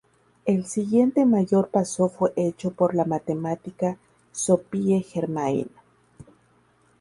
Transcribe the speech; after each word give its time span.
El 0.45 0.65
siguiente 0.65 1.27
mayor 1.27 1.67
paso 1.69 2.09
fue 2.09 2.33
hecho 2.35 2.71
por 2.71 2.95
la 2.95 3.05
matemática 3.05 3.99
Sophie 4.31 4.99
Germain. 5.03 5.69